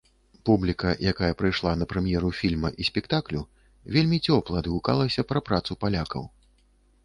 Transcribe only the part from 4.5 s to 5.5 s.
адгукалася пра